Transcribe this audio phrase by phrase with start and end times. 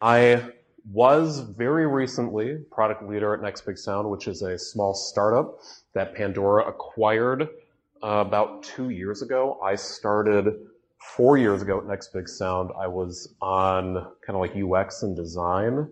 [0.00, 0.52] I
[0.92, 5.58] was very recently product leader at Next Big Sound, which is a small startup
[5.92, 9.58] that Pandora acquired uh, about two years ago.
[9.62, 10.54] I started
[11.16, 12.70] four years ago at Next Big Sound.
[12.78, 15.88] I was on kind of like UX and design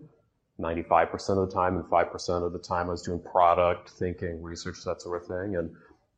[0.59, 4.83] 95% of the time, and 5% of the time I was doing product, thinking, research,
[4.85, 5.57] that sort of thing.
[5.57, 5.69] And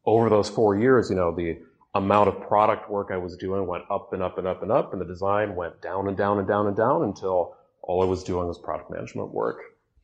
[0.06, 1.58] over those four years, you know, the
[1.96, 4.94] amount of product work I was doing went up and up and up and up,
[4.94, 7.56] and the design went down and down and down and down until
[7.90, 9.62] all I was doing was product management work.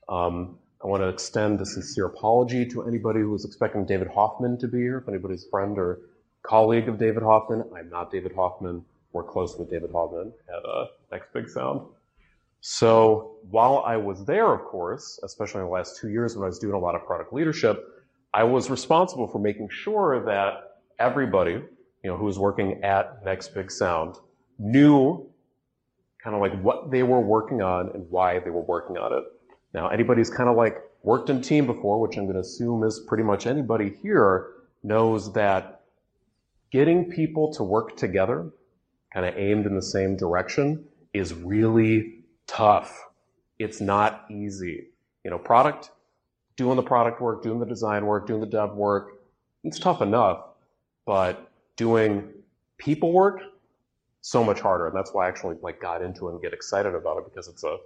[0.10, 4.58] Um, I want to extend a sincere apology to anybody who was expecting David Hoffman
[4.58, 4.98] to be here.
[4.98, 6.00] If anybody's friend or
[6.42, 8.84] colleague of David Hoffman, I'm not David Hoffman.
[9.14, 11.82] We're close with David Hoffman at uh, Next Big Sound.
[12.60, 16.48] So while I was there, of course, especially in the last two years when I
[16.48, 17.84] was doing a lot of product leadership,
[18.34, 23.54] I was responsible for making sure that everybody, you know, who was working at Next
[23.54, 24.16] Big Sound
[24.58, 25.30] knew
[26.26, 29.24] kind of like what they were working on and why they were working on it.
[29.76, 33.00] Now, anybody's kind of like worked in team before, which I'm going to assume is
[33.08, 34.48] pretty much anybody here,
[34.82, 35.82] knows that
[36.72, 38.50] getting people to work together,
[39.14, 43.06] kind of aimed in the same direction, is really tough.
[43.60, 44.88] It's not easy.
[45.24, 45.92] You know, product,
[46.58, 49.20] doing the product work, doing the design work, doing the dev work,
[49.64, 50.44] it's tough enough,
[51.06, 52.30] but doing
[52.80, 53.42] people work,
[54.26, 54.88] so much harder.
[54.88, 57.48] And that's why I actually like got into it and get excited about it because
[57.48, 57.78] it's a,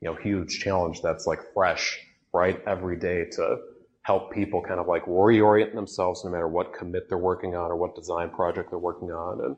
[0.00, 2.00] you know, huge challenge that's like fresh,
[2.32, 2.60] right?
[2.66, 3.58] Every day to
[4.02, 7.76] help people kind of like reorient themselves no matter what commit they're working on or
[7.76, 9.56] what design project they're working on and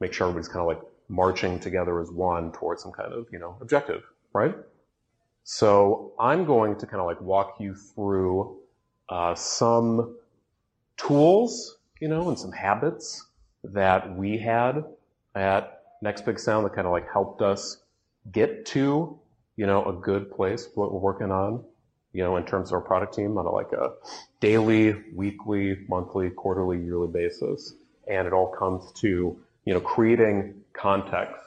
[0.00, 3.38] make sure everybody's kind of like marching together as one towards some kind of, you
[3.38, 4.56] know, objective, right?
[5.44, 8.58] So I'm going to kind of like walk you through
[9.08, 10.16] uh, some
[10.96, 13.24] tools, you know, and some habits
[13.62, 14.84] that we had
[15.36, 17.78] at Next Big Sound that kind of like helped us
[18.32, 19.18] get to,
[19.56, 21.62] you know, a good place, what we're working on,
[22.12, 23.92] you know, in terms of our product team on a like a
[24.40, 27.74] daily, weekly, monthly, quarterly, yearly basis.
[28.08, 31.42] And it all comes to, you know, creating context,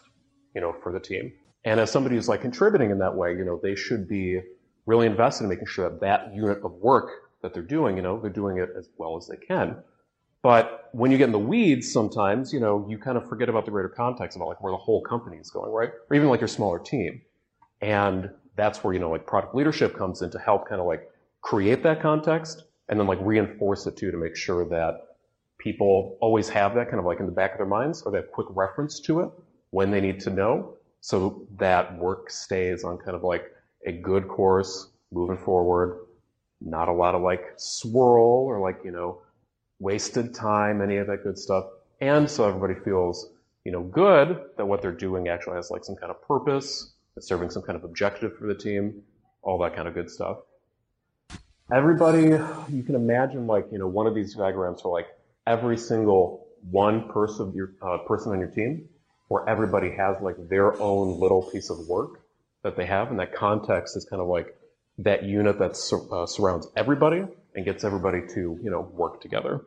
[0.54, 1.34] you know, for the team.
[1.66, 4.42] And as somebody who's like contributing in that way, you know, they should be
[4.86, 7.10] really invested in making sure that that unit of work
[7.42, 9.78] that they're doing, you know, they're doing it as well as they can.
[10.42, 13.66] But when you get in the weeds, sometimes, you know, you kind of forget about
[13.66, 15.90] the greater context about like where the whole company is going, right?
[16.10, 17.22] Or even like your smaller team.
[17.82, 21.10] And that's where, you know, like product leadership comes in to help kind of like
[21.42, 25.16] create that context and then like reinforce it too to make sure that
[25.60, 28.32] people always have that kind of like in the back of their minds or that
[28.32, 29.30] quick reference to it
[29.72, 33.44] when they need to know so that work stays on kind of like
[33.86, 36.06] a good course moving forward.
[36.62, 39.22] Not a lot of like swirl or like, you know,
[39.80, 41.66] wasted time, any of that good stuff.
[42.02, 43.30] And so everybody feels,
[43.64, 47.28] you know, good that what they're doing actually has like some kind of purpose, it's
[47.28, 49.02] serving some kind of objective for the team,
[49.42, 50.38] all that kind of good stuff.
[51.72, 52.30] Everybody,
[52.74, 55.08] you can imagine like, you know, one of these diagrams for like
[55.46, 58.90] every single one person, your, uh, person on your team,
[59.28, 62.22] where everybody has like their own little piece of work
[62.64, 64.56] that they have, and that context is kind of like
[64.98, 67.24] that unit that sur- uh, surrounds everybody
[67.56, 69.62] and gets everybody to, you know, work together.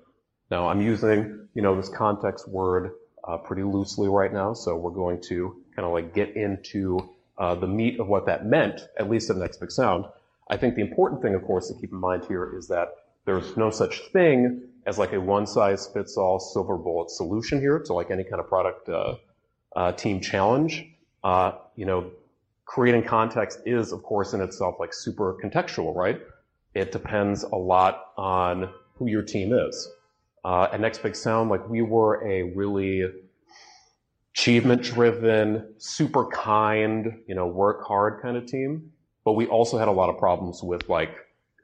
[0.50, 2.92] Now I'm using, you know, this context word
[3.24, 6.98] uh, pretty loosely right now, so we're going to kind of like get into
[7.38, 10.04] uh, the meat of what that meant, at least at Next Big Sound.
[10.50, 12.88] I think the important thing, of course, to keep in mind here is that
[13.24, 18.24] there's no such thing as like a one-size-fits-all silver bullet solution here to like any
[18.24, 19.14] kind of product uh,
[19.76, 20.84] uh team challenge.
[21.22, 22.10] Uh, you know,
[22.64, 26.20] creating context is, of course, in itself like super contextual, right?
[26.74, 29.88] It depends a lot on who your team is.
[30.44, 33.04] Uh, at Next Big Sound, like we were a really
[34.34, 38.90] achievement driven, super kind, you know, work hard kind of team.
[39.24, 41.14] But we also had a lot of problems with like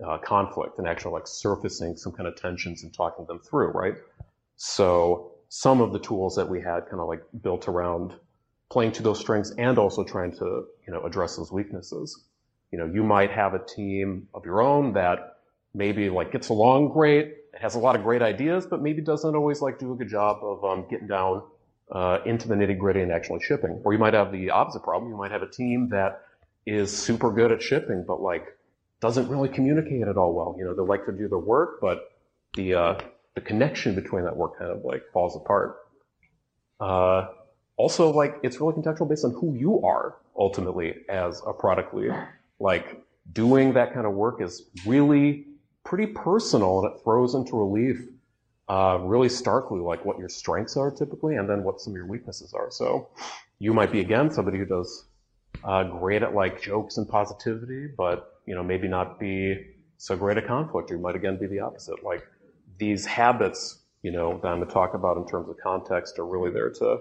[0.06, 3.94] uh, conflict and actually like surfacing some kind of tensions and talking them through, right?
[4.56, 8.14] So some of the tools that we had kind of like built around
[8.70, 12.24] playing to those strengths and also trying to, you know, address those weaknesses.
[12.70, 15.36] You know, you might have a team of your own that
[15.74, 19.60] maybe like gets along great, has a lot of great ideas, but maybe doesn't always
[19.62, 21.42] like do a good job of um, getting down
[21.90, 23.80] uh, into the nitty gritty and actually shipping.
[23.84, 25.10] Or you might have the opposite problem.
[25.10, 26.22] You might have a team that
[26.66, 28.46] is super good at shipping, but like
[29.00, 30.56] doesn't really communicate at all well.
[30.58, 32.10] You know, they like to do their work, but
[32.54, 32.98] the uh,
[33.34, 35.76] the connection between that work kind of like falls apart.
[36.80, 37.28] Uh,
[37.76, 42.12] also, like it's really contextual based on who you are ultimately as a product lead.
[42.60, 43.02] Like
[43.32, 45.46] doing that kind of work is really
[45.84, 48.00] pretty personal and it throws into relief
[48.68, 52.06] uh, really starkly like what your strengths are typically and then what some of your
[52.06, 52.70] weaknesses are.
[52.70, 53.08] So
[53.58, 55.06] you might be again somebody who does
[55.64, 59.56] uh, great at like jokes and positivity, but you know maybe not be
[59.96, 60.90] so great at conflict.
[60.90, 62.04] You might again be the opposite.
[62.04, 62.26] Like
[62.78, 66.26] these habits, you know, that I'm going to talk about in terms of context are
[66.26, 66.98] really there to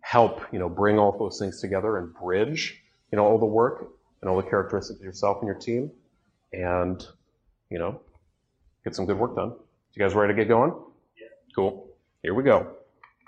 [0.00, 3.92] help, you know, bring all those things together and bridge, you know, all the work
[4.26, 5.88] and all the characteristics of yourself and your team,
[6.52, 7.06] and
[7.70, 8.00] you know,
[8.82, 9.52] get some good work done.
[9.94, 10.74] You guys ready to get going?
[11.16, 11.28] Yeah.
[11.54, 11.86] Cool.
[12.22, 12.72] Here we go.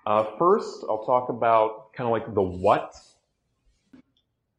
[0.05, 2.97] Uh, first, I'll talk about kind of like the what.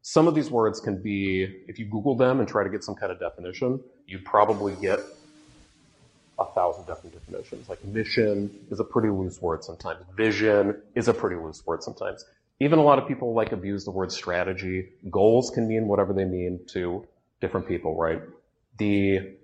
[0.00, 2.94] Some of these words can be, if you Google them and try to get some
[2.94, 4.98] kind of definition, you'd probably get
[6.38, 7.68] a thousand different definitions.
[7.68, 10.00] Like mission is a pretty loose word sometimes.
[10.16, 12.24] Vision is a pretty loose word sometimes.
[12.60, 14.90] Even a lot of people like abuse the word strategy.
[15.10, 17.06] Goals can mean whatever they mean to
[17.40, 18.20] different people, right?
[18.78, 19.36] The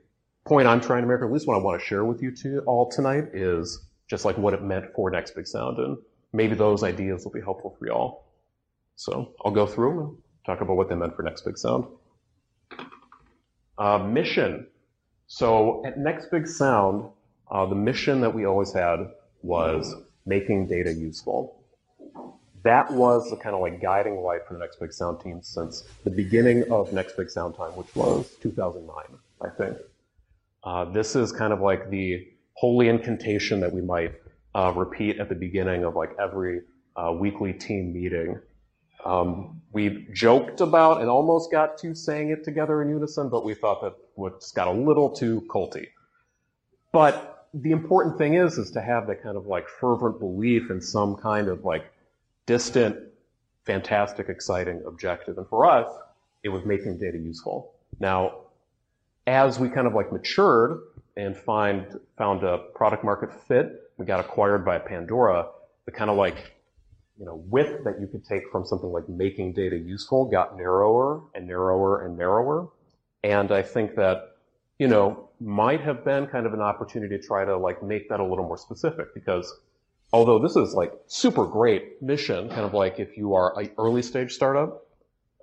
[0.44, 2.30] point I'm trying to make, or at least what I want to share with you
[2.42, 5.96] to all tonight, is just like what it meant for Next Big Sound, and
[6.32, 8.24] maybe those ideas will be helpful for y'all.
[8.94, 11.86] So I'll go through and talk about what they meant for Next Big Sound.
[13.78, 14.66] Uh, mission.
[15.26, 17.10] So at Next Big Sound,
[17.50, 19.10] uh, the mission that we always had
[19.42, 21.55] was making data useful.
[22.66, 25.84] That was the kind of like guiding light for the Next Big Sound team since
[26.02, 29.04] the beginning of Next Big Sound time, which was 2009,
[29.40, 29.78] I think.
[30.64, 34.14] Uh, this is kind of like the holy incantation that we might
[34.56, 36.62] uh, repeat at the beginning of like every
[36.96, 38.40] uh, weekly team meeting.
[39.04, 43.54] Um, we joked about and almost got to saying it together in unison, but we
[43.54, 45.86] thought that what just got a little too culty.
[46.92, 50.80] But the important thing is, is to have that kind of like fervent belief in
[50.80, 51.92] some kind of like
[52.46, 52.96] distant,
[53.64, 55.38] fantastic, exciting objective.
[55.38, 55.92] And for us,
[56.42, 57.72] it was making data useful.
[57.98, 58.38] Now,
[59.26, 60.80] as we kind of like matured
[61.16, 65.48] and find found a product market fit, we got acquired by Pandora.
[65.84, 66.54] The kind of like
[67.18, 71.22] you know width that you could take from something like making data useful got narrower
[71.34, 72.68] and narrower and narrower.
[73.24, 74.36] And I think that
[74.78, 78.20] you know might have been kind of an opportunity to try to like make that
[78.20, 79.52] a little more specific because
[80.12, 84.02] although this is like super great mission, kind of like if you are an early
[84.02, 84.86] stage startup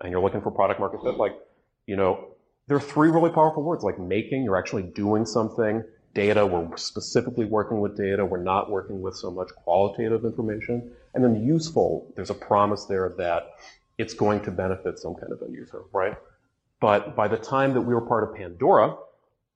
[0.01, 1.35] and you're looking for product market fit, like
[1.85, 2.33] you know
[2.67, 5.83] there are three really powerful words like making, you're actually doing something.
[6.13, 8.23] Data, we're specifically working with data.
[8.23, 10.91] We're not working with so much qualitative information.
[11.15, 13.55] And then useful, there's a promise there that
[13.97, 16.15] it's going to benefit some kind of end user, right?
[16.79, 18.95] But by the time that we were part of Pandora,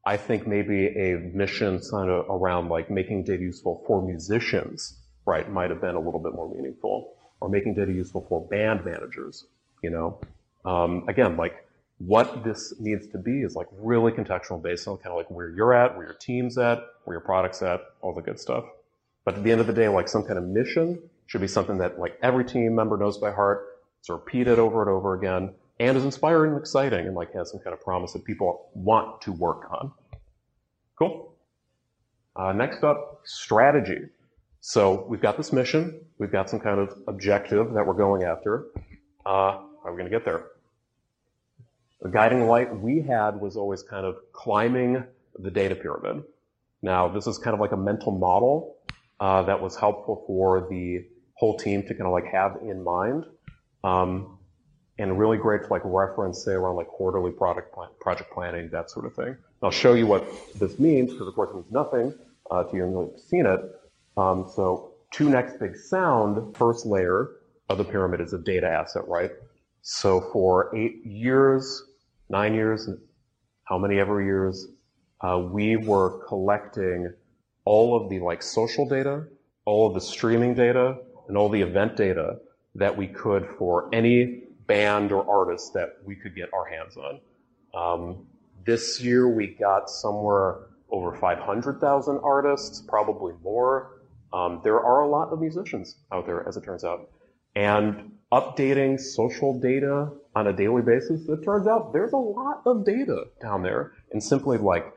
[0.07, 5.51] I think maybe a mission kind of around like making data useful for musicians, right,
[5.51, 7.13] might have been a little bit more meaningful.
[7.41, 9.45] Or making data useful for band managers,
[9.83, 10.19] you know?
[10.63, 11.67] Um, again, like
[11.97, 15.49] what this needs to be is like really contextual based on kind of like where
[15.49, 18.63] you're at, where your team's at, where your product's at, all the good stuff.
[19.25, 21.79] But at the end of the day, like some kind of mission should be something
[21.79, 23.67] that like every team member knows by heart,
[23.99, 27.59] it's repeated over and over again, and is inspiring and exciting and like has some
[27.59, 29.91] kind of promise that people want to work on.
[30.97, 31.33] Cool.
[32.35, 33.99] Uh, next up, strategy.
[34.61, 38.65] So we've got this mission, we've got some kind of objective that we're going after.
[39.25, 40.45] Uh, how are we going to get there?
[42.01, 45.03] The guiding light we had was always kind of climbing
[45.39, 46.23] the data pyramid.
[46.81, 48.77] Now, this is kind of like a mental model
[49.19, 53.25] uh, that was helpful for the whole team to kind of like have in mind,
[53.83, 54.36] um,
[54.99, 58.89] and really great to like reference, say, around like quarterly product plan- project planning, that
[58.89, 59.37] sort of thing.
[59.61, 60.25] I'll show you what
[60.55, 62.13] this means because, of course, it means nothing
[62.51, 63.59] uh, to you until you've seen it.
[64.17, 67.31] Um, so, two next big sound, first layer
[67.69, 69.31] of the pyramid is a data asset, right?
[69.81, 71.83] So for eight years,
[72.29, 72.89] nine years,
[73.63, 74.67] how many ever years,
[75.21, 77.13] uh, we were collecting
[77.65, 79.25] all of the like social data,
[79.65, 82.37] all of the streaming data, and all the event data
[82.75, 87.19] that we could for any band or artist that we could get our hands on.
[87.73, 88.27] Um,
[88.65, 94.01] this year we got somewhere over 500,000 artists, probably more.
[94.33, 97.09] Um, there are a lot of musicians out there, as it turns out.
[97.55, 102.85] And updating social data on a daily basis, it turns out there's a lot of
[102.85, 103.93] data down there.
[104.11, 104.93] And simply like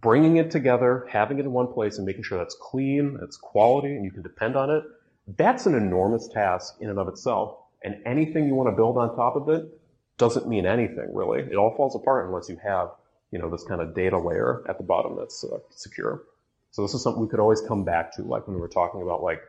[0.00, 3.94] bringing it together, having it in one place and making sure that's clean, it's quality,
[3.94, 4.82] and you can depend on it,
[5.36, 7.58] that's an enormous task in and of itself.
[7.82, 9.64] And anything you want to build on top of it
[10.18, 11.40] doesn't mean anything really.
[11.40, 12.90] It all falls apart unless you have,
[13.30, 16.22] you know, this kind of data layer at the bottom that's uh, secure.
[16.72, 19.02] So this is something we could always come back to, like when we were talking
[19.02, 19.40] about like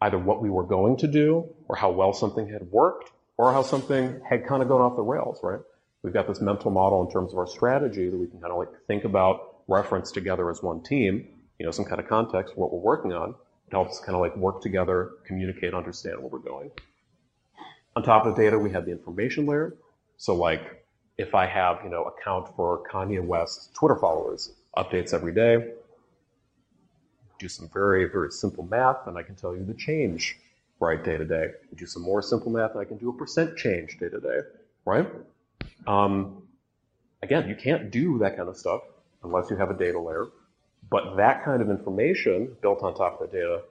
[0.00, 3.62] either what we were going to do or how well something had worked or how
[3.62, 5.60] something had kind of gone off the rails, right?
[6.02, 8.58] We've got this mental model in terms of our strategy that we can kind of
[8.58, 11.26] like think about, reference together as one team,
[11.58, 13.30] you know, some kind of context, what we're working on.
[13.30, 16.70] It helps kind of like work together, communicate, understand where we're going.
[17.96, 19.74] On top of the data, we have the information layer.
[20.16, 20.84] So like
[21.16, 25.72] if I have, you know, account for Kanye West's Twitter followers, updates every day,
[27.38, 30.38] do some very, very simple math, and I can tell you the change,
[30.80, 31.50] right, day to day.
[31.76, 34.40] Do some more simple math, and I can do a percent change day to day,
[34.84, 35.08] right?
[35.86, 36.42] Um,
[37.22, 38.82] again, you can't do that kind of stuff
[39.22, 40.26] unless you have a data layer.
[40.90, 43.62] But that kind of information built on top of the data,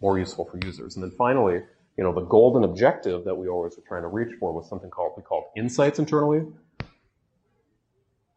[0.00, 0.96] more useful for users.
[0.96, 1.62] And then finally,
[1.98, 4.88] you know, the golden objective that we always were trying to reach for was something
[4.88, 6.46] called we called insights internally.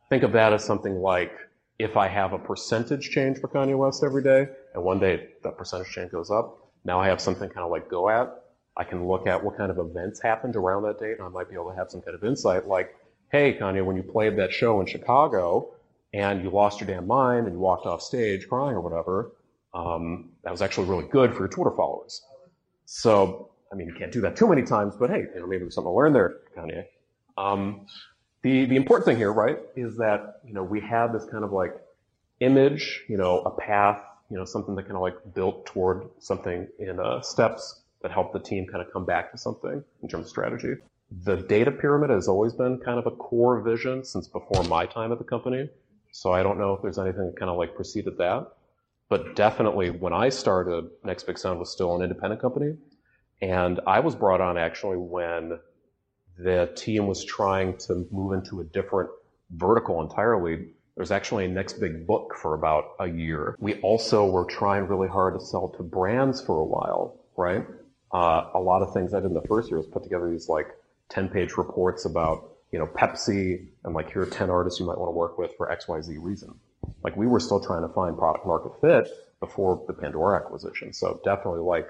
[0.09, 1.31] Think of that as something like
[1.77, 5.57] if I have a percentage change for Kanye West every day, and one day that
[5.57, 8.33] percentage change goes up, now I have something kind of like go at.
[8.75, 11.47] I can look at what kind of events happened around that date, and I might
[11.47, 12.95] be able to have some kind of insight like,
[13.31, 15.75] hey, Kanye, when you played that show in Chicago
[16.13, 19.33] and you lost your damn mind and you walked off stage crying or whatever,
[19.75, 22.23] um, that was actually really good for your Twitter followers.
[22.85, 25.63] So I mean, you can't do that too many times, but hey, you know, maybe
[25.63, 26.85] there's something to learn there, Kanye.
[27.37, 27.87] Um,
[28.41, 31.51] the, the important thing here, right, is that, you know, we had this kind of
[31.51, 31.73] like
[32.39, 36.67] image, you know, a path, you know, something that kind of like built toward something
[36.79, 40.25] in uh, steps that help the team kind of come back to something in terms
[40.25, 40.73] of strategy.
[41.23, 45.11] The data pyramid has always been kind of a core vision since before my time
[45.11, 45.69] at the company.
[46.11, 48.47] So I don't know if there's anything that kind of like preceded that.
[49.07, 52.75] But definitely when I started, Next Big Sound was still an independent company.
[53.41, 55.59] And I was brought on actually when
[56.37, 59.09] the team was trying to move into a different
[59.51, 60.67] vertical entirely.
[60.95, 63.55] There's actually a next big book for about a year.
[63.59, 67.65] We also were trying really hard to sell to brands for a while, right?
[68.13, 70.49] Uh, a lot of things I did in the first year was put together these
[70.49, 70.67] like
[71.09, 74.97] 10 page reports about, you know, Pepsi and like here are 10 artists you might
[74.97, 76.53] want to work with for XYZ reason.
[77.03, 80.93] Like we were still trying to find product market fit before the Pandora acquisition.
[80.93, 81.89] So definitely like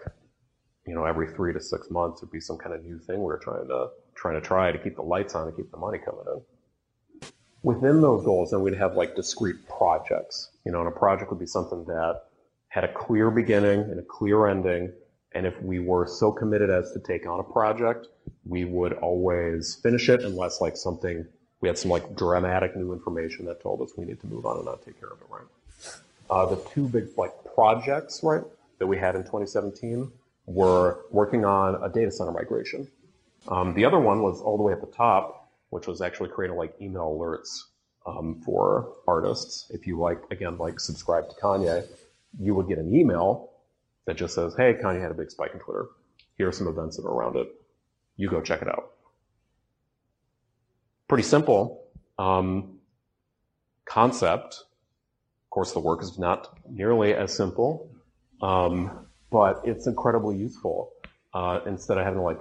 [0.85, 3.31] you know, every three to six months would be some kind of new thing we
[3.31, 5.97] are trying to trying to try to keep the lights on and keep the money
[5.97, 7.27] coming in.
[7.63, 10.49] Within those goals, then we'd have like discrete projects.
[10.65, 12.23] You know, and a project would be something that
[12.69, 14.91] had a clear beginning and a clear ending.
[15.33, 18.07] And if we were so committed as to take on a project,
[18.45, 21.25] we would always finish it unless like something
[21.61, 24.57] we had some like dramatic new information that told us we need to move on
[24.57, 25.45] and not take care of it, right?
[26.29, 28.43] Uh, the two big like projects, right,
[28.79, 30.11] that we had in 2017
[30.53, 32.87] were working on a data center migration.
[33.47, 36.57] Um, the other one was all the way at the top, which was actually creating
[36.57, 37.63] like email alerts
[38.05, 39.69] um, for artists.
[39.71, 41.87] If you like, again, like subscribe to Kanye,
[42.39, 43.51] you would get an email
[44.05, 45.87] that just says, "Hey, Kanye had a big spike in Twitter.
[46.37, 47.47] Here are some events that are around it.
[48.17, 48.91] You go check it out."
[51.07, 51.83] Pretty simple
[52.17, 52.79] um,
[53.85, 54.53] concept.
[54.53, 57.89] Of course, the work is not nearly as simple.
[58.41, 60.91] Um, but it's incredibly useful.
[61.33, 62.39] Uh, instead of having to like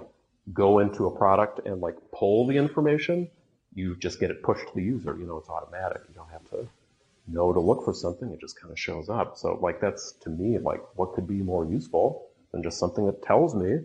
[0.53, 3.29] go into a product and like pull the information,
[3.73, 5.15] you just get it pushed to the user.
[5.17, 6.01] You know, it's automatic.
[6.09, 6.67] You don't have to
[7.27, 8.29] know to look for something.
[8.31, 9.37] It just kind of shows up.
[9.37, 13.23] So like that's to me like what could be more useful than just something that
[13.23, 13.79] tells me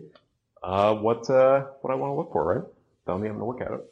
[0.61, 2.63] uh, what uh, what I want to look for, right?
[3.05, 3.85] Without me I'm going to look at it.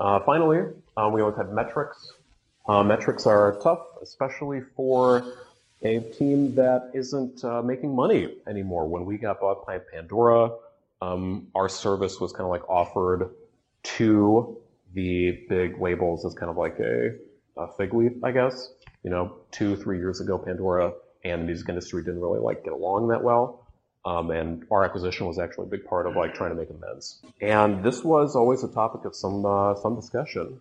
[0.00, 0.60] Uh, finally,
[0.96, 2.12] um, we always have metrics.
[2.66, 5.24] Uh, metrics are tough, especially for
[5.84, 8.88] a team that isn't uh, making money anymore.
[8.88, 10.50] When we got bought by Pandora,
[11.00, 13.30] um, our service was kind of like offered
[13.98, 14.58] to
[14.94, 17.16] the big labels as kind of like a,
[17.56, 18.72] a fig leaf, I guess.
[19.02, 20.92] You know, two, three years ago, Pandora
[21.24, 23.66] and the music industry didn't really like get along that well.
[24.04, 27.22] Um, and our acquisition was actually a big part of like trying to make amends.
[27.40, 30.60] And this was always a topic of some uh, some discussion.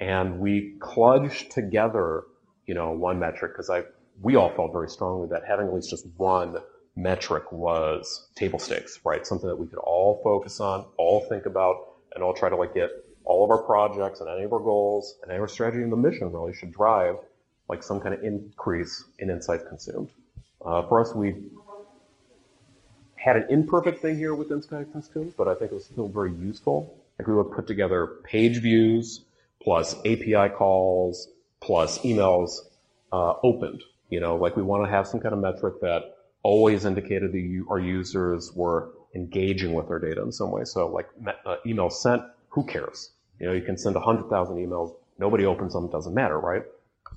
[0.00, 2.24] And we cludged together,
[2.66, 3.84] you know, one metric because I
[4.22, 6.56] we all felt very strongly that having at least just one
[6.96, 9.26] metric was table stakes, right?
[9.26, 12.74] Something that we could all focus on, all think about, and all try to like
[12.74, 12.90] get
[13.24, 15.90] all of our projects and any of our goals and any of our strategy and
[15.90, 17.16] the mission really should drive
[17.68, 20.10] like some kind of increase in insights consumed.
[20.64, 21.34] Uh, for us, we
[23.16, 26.32] had an imperfect thing here with insights consumed, but I think it was still very
[26.34, 26.94] useful.
[27.18, 29.22] Like we would put together page views
[29.62, 31.28] plus API calls
[31.60, 32.58] plus emails
[33.12, 33.82] uh, opened
[34.14, 36.02] you know, like we want to have some kind of metric that
[36.44, 40.62] always indicated that our users were engaging with our data in some way.
[40.64, 41.08] So like
[41.44, 43.10] uh, email sent, who cares?
[43.40, 44.94] You know, you can send 100,000 emails.
[45.18, 45.90] Nobody opens them.
[45.90, 46.62] Doesn't matter, right?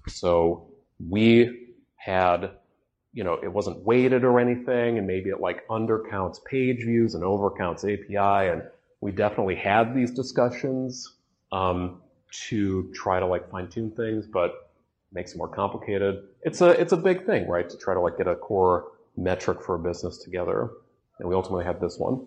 [0.07, 0.71] So
[1.07, 2.49] we had,
[3.13, 4.97] you know, it wasn't weighted or anything.
[4.97, 8.49] And maybe it like undercounts page views and overcounts API.
[8.49, 8.63] And
[9.01, 11.13] we definitely had these discussions,
[11.51, 12.01] um,
[12.49, 14.66] to try to like fine tune things, but
[15.17, 16.23] makes it more complicated.
[16.43, 17.67] It's a it's a big thing, right?
[17.67, 20.69] To try to like get a core metric for a business together,
[21.17, 22.25] and we ultimately have this one.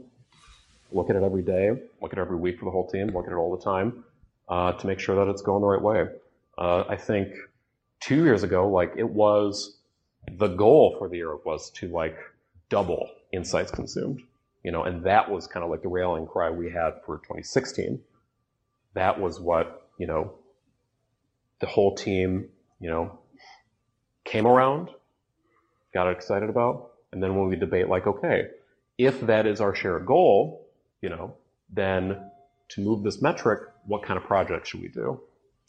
[0.93, 1.71] look at it every day,
[2.03, 4.05] look at it every week for the whole team, look at it all the time,
[4.49, 6.09] uh, to make sure that it's going the right way.
[6.59, 7.29] Uh, I think
[8.01, 9.77] two years ago, like it was
[10.39, 12.19] the goal for the year was to like
[12.69, 14.21] double insights consumed,
[14.65, 18.01] you know, and that was kind of like the rallying cry we had for 2016.
[18.95, 20.35] That was what, you know,
[21.61, 22.49] the whole team,
[22.81, 23.19] you know,
[24.25, 24.89] came around,
[25.95, 28.49] got excited about, and then when we debate like, okay,
[28.99, 30.67] if that is our shared goal,
[31.03, 31.35] you know,
[31.73, 32.31] then
[32.71, 35.21] to move this metric, what kind of project should we do?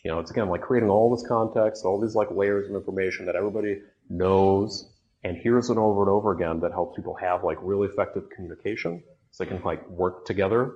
[0.03, 3.25] You know, it's again like creating all this context, all these like layers of information
[3.27, 4.91] that everybody knows
[5.24, 9.03] and hears it over and over again that helps people have like really effective communication
[9.32, 10.74] so they can like work together,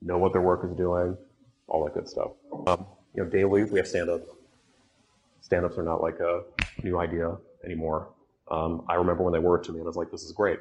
[0.00, 1.16] know what their work is doing,
[1.68, 2.32] all that good stuff.
[2.66, 4.28] Um, you know, daily we have stand-ups.
[5.40, 6.42] Stand-ups are not like a
[6.82, 8.08] new idea anymore.
[8.50, 10.58] Um, I remember when they were to me and I was like, this is great.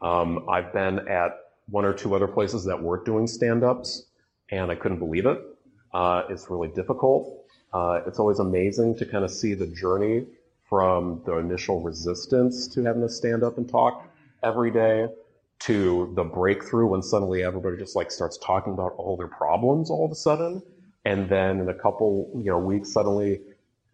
[0.00, 1.32] Um, I've been at
[1.68, 4.06] one or two other places that weren't doing stand-ups
[4.50, 5.38] and I couldn't believe it.
[5.92, 7.44] Uh, it's really difficult.
[7.72, 10.26] Uh, it's always amazing to kind of see the journey
[10.68, 14.08] from the initial resistance to having to stand up and talk
[14.42, 15.06] every day
[15.60, 20.04] to the breakthrough when suddenly everybody just like starts talking about all their problems all
[20.04, 20.62] of a sudden.
[21.04, 23.40] And then in a couple, you know, weeks, suddenly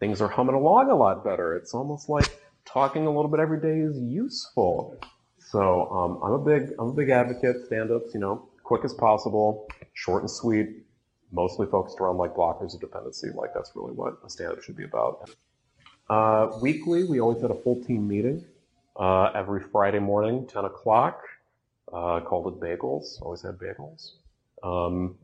[0.00, 1.56] things are humming along a lot better.
[1.56, 4.98] It's almost like talking a little bit every day is useful.
[5.38, 7.66] So um, I'm a big, I'm a big advocate.
[7.66, 10.68] Stand-ups, you know, quick as possible, short and sweet,
[11.32, 13.28] mostly focused around like blockers of dependency.
[13.34, 15.30] Like that's really what a stand-up should be about.
[16.10, 18.44] Uh, weekly, we always had a full team meeting
[18.96, 21.22] uh, every Friday morning, 10 o'clock.
[21.90, 23.20] Uh, called it bagels.
[23.22, 24.16] Always had bagels.
[24.62, 25.16] Um,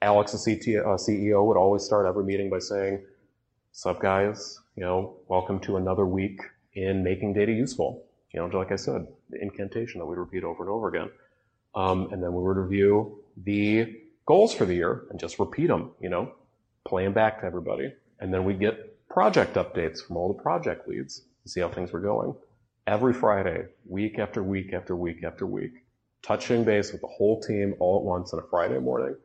[0.00, 3.04] Alex, the CT, uh, CEO, would always start every meeting by saying,
[3.72, 4.60] "Sup, guys?
[4.76, 6.40] You know, welcome to another week
[6.74, 10.62] in making data useful." You know, like I said, the incantation that we repeat over
[10.62, 11.10] and over again.
[11.74, 15.90] Um, and then we would review the goals for the year and just repeat them.
[16.00, 16.32] You know,
[16.86, 17.92] play them back to everybody.
[18.20, 21.90] And then we'd get project updates from all the project leads to see how things
[21.90, 22.36] were going.
[22.86, 25.72] Every Friday, week after week after week after week,
[26.22, 29.16] touching base with the whole team all at once on a Friday morning.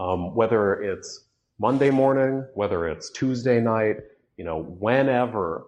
[0.00, 1.26] Um, whether it's
[1.58, 3.98] Monday morning, whether it's Tuesday night,
[4.36, 5.66] you know, whenever.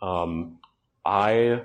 [0.00, 0.58] Um,
[1.04, 1.62] I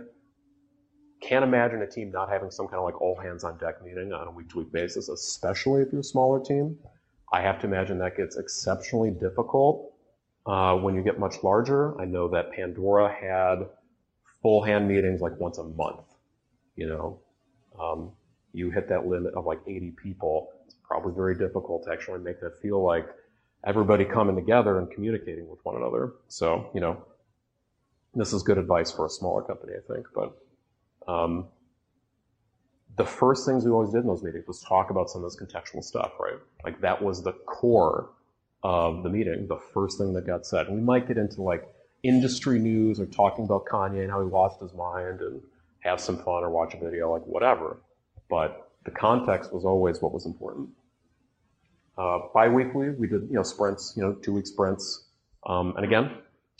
[1.21, 4.13] can't imagine a team not having some kind of like all hands on deck meeting
[4.13, 6.77] on a week to week basis, especially if you're a smaller team.
[7.31, 9.93] I have to imagine that gets exceptionally difficult
[10.47, 13.67] uh, when you get much larger, I know that Pandora had
[14.41, 16.05] full hand meetings like once a month.
[16.77, 17.19] You know,
[17.79, 18.11] um,
[18.53, 20.49] you hit that limit of like 80 people.
[20.87, 23.07] Probably very difficult to actually make that feel like
[23.65, 26.13] everybody coming together and communicating with one another.
[26.27, 27.03] So, you know,
[28.15, 30.07] this is good advice for a smaller company, I think.
[30.15, 30.37] But
[31.11, 31.47] um,
[32.95, 35.39] the first things we always did in those meetings was talk about some of this
[35.39, 36.39] contextual stuff, right?
[36.63, 38.09] Like that was the core
[38.63, 40.67] of the meeting, the first thing that got said.
[40.67, 41.67] And we might get into like
[42.03, 45.41] industry news or talking about Kanye and how he lost his mind and
[45.79, 47.77] have some fun or watch a video, like whatever.
[48.29, 50.69] But the context was always what was important.
[51.97, 55.09] Uh, bi-weekly, we did, you know, sprints, you know, two week sprints.
[55.45, 56.11] Um, and again,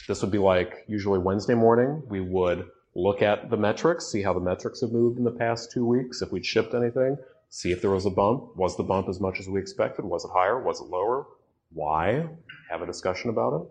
[0.08, 2.04] this would be like usually Wednesday morning.
[2.08, 5.72] We would look at the metrics, see how the metrics have moved in the past
[5.72, 7.18] two weeks, if we'd shipped anything,
[7.50, 8.56] see if there was a bump.
[8.56, 10.06] Was the bump as much as we expected?
[10.06, 10.62] Was it higher?
[10.62, 11.26] Was it lower?
[11.72, 12.28] why,
[12.70, 13.68] have a discussion about it.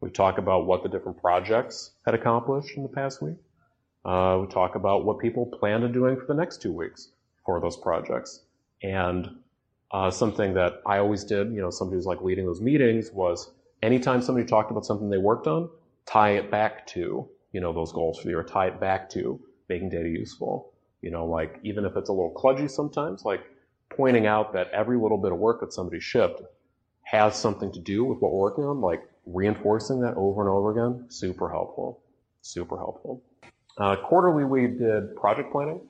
[0.00, 3.36] We talk about what the different projects had accomplished in the past week.
[4.04, 7.10] Uh, we talk about what people plan on doing for the next two weeks
[7.44, 8.40] for those projects.
[8.82, 9.36] And
[9.90, 13.50] uh, something that I always did, you know, somebody who's like leading those meetings was
[13.82, 15.68] anytime somebody talked about something they worked on,
[16.06, 19.40] tie it back to, you know, those goals for the year, tie it back to
[19.68, 20.72] making data useful.
[21.02, 23.42] You know, like even if it's a little kludgy sometimes, like
[23.90, 26.42] pointing out that every little bit of work that somebody shipped
[27.02, 30.70] has something to do with what we're working on, like reinforcing that over and over
[30.70, 32.00] again, super helpful.
[32.40, 33.22] Super helpful.
[33.78, 35.80] Uh, quarterly, we did project planning.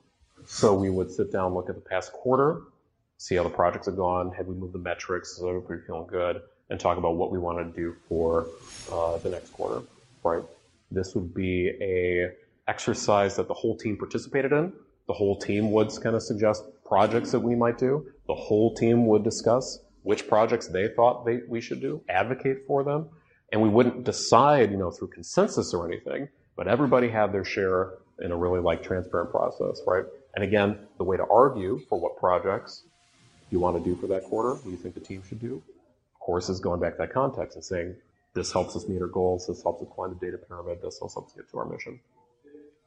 [0.46, 2.62] So we would sit down, look at the past quarter,
[3.18, 6.42] see how the projects have gone, had we moved the metrics, so everybody feeling good,
[6.70, 8.46] and talk about what we want to do for
[8.90, 9.83] uh, the next quarter,
[10.24, 10.42] right?
[10.90, 12.33] This would be a
[12.68, 14.72] exercise that the whole team participated in.
[15.07, 18.07] The whole team would kind of suggest projects that we might do.
[18.26, 22.83] The whole team would discuss which projects they thought they, we should do, advocate for
[22.83, 23.09] them,
[23.52, 27.94] and we wouldn't decide, you know, through consensus or anything, but everybody had their share
[28.20, 30.05] in a really like transparent process, right?
[30.35, 32.85] And again, the way to argue for what projects
[33.51, 35.62] you want to do for that quarter, what you think the team should do,
[36.14, 37.95] of course, is going back to that context and saying,
[38.35, 41.16] this helps us meet our goals, this helps us climb the data pyramid, this helps
[41.16, 42.01] us get to our mission.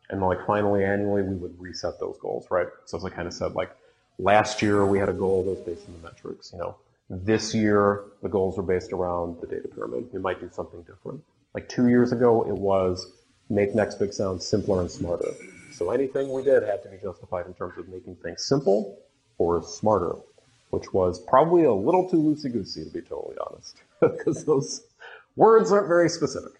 [0.10, 2.68] And like finally annually, we would reset those goals, right?
[2.86, 3.72] So as I kind of said, like
[4.18, 6.76] last year we had a goal that was based on the metrics, you know,
[7.10, 10.10] this year the goals were based around the data pyramid.
[10.12, 11.24] We might do something different.
[11.54, 13.12] Like two years ago, it was
[13.50, 15.32] make Next Big Sound simpler and smarter.
[15.76, 18.98] So anything we did had to be justified in terms of making things simple
[19.38, 20.16] or smarter,
[20.70, 24.88] which was probably a little too loosey goosey to be totally honest, because those
[25.36, 26.54] words aren't very specific.